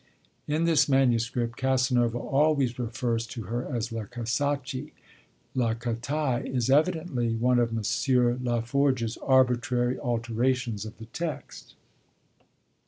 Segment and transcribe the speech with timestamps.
[0.47, 4.93] In this manuscript Casanova always refers to her as La Casacci;
[5.53, 7.83] La Catai is evidently one of M.
[7.83, 11.75] Laforgue's arbitrary alterations of the text.